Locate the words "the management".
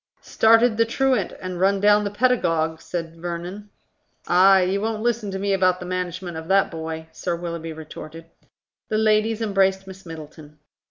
5.79-6.37